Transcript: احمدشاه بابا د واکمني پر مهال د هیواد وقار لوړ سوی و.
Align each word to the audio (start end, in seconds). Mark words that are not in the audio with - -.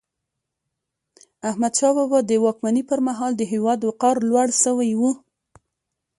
احمدشاه 1.49 1.93
بابا 1.97 2.19
د 2.25 2.31
واکمني 2.45 2.83
پر 2.89 2.99
مهال 3.07 3.31
د 3.37 3.41
هیواد 3.53 3.79
وقار 3.89 4.15
لوړ 4.29 4.47
سوی 4.63 4.91
و. 4.99 5.01